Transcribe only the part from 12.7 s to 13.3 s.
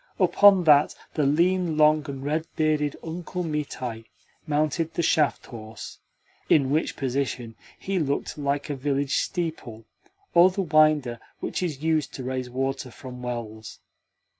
from